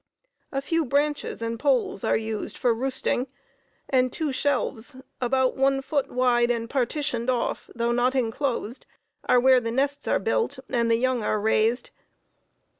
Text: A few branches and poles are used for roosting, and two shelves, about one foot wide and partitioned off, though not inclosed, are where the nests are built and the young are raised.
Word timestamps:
A 0.51 0.63
few 0.63 0.83
branches 0.83 1.43
and 1.43 1.59
poles 1.59 2.03
are 2.03 2.17
used 2.17 2.57
for 2.57 2.73
roosting, 2.73 3.27
and 3.87 4.11
two 4.11 4.31
shelves, 4.31 4.95
about 5.21 5.55
one 5.55 5.83
foot 5.83 6.09
wide 6.09 6.49
and 6.49 6.67
partitioned 6.67 7.29
off, 7.29 7.69
though 7.75 7.91
not 7.91 8.15
inclosed, 8.15 8.87
are 9.29 9.39
where 9.39 9.59
the 9.61 9.69
nests 9.71 10.07
are 10.07 10.17
built 10.17 10.57
and 10.69 10.89
the 10.89 10.95
young 10.97 11.23
are 11.23 11.39
raised. 11.39 11.91